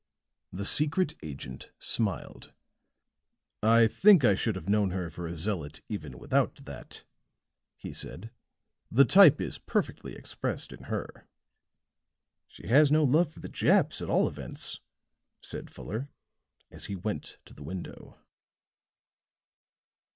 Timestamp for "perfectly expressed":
9.59-10.73